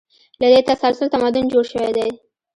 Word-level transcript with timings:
له 0.41 0.47
دې 0.53 0.61
تسلسل 0.69 1.07
تمدن 1.13 1.45
جوړ 1.53 1.63
شوی 1.71 1.91
دی. 1.97 2.09